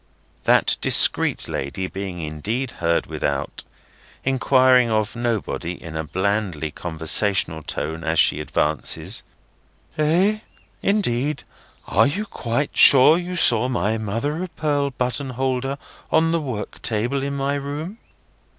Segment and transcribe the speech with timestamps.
[0.45, 3.63] That discreet lady being indeed heard without,
[4.23, 9.21] inquiring of nobody in a blandly conversational tone as she advances:
[9.99, 10.39] "Eh?
[10.81, 11.43] Indeed!
[11.85, 15.77] Are you quite sure you saw my mother of pearl button holder
[16.11, 17.99] on the work table in my room?"